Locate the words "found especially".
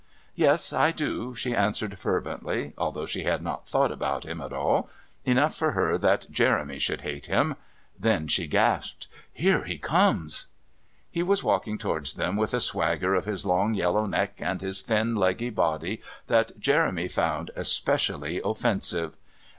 17.07-18.41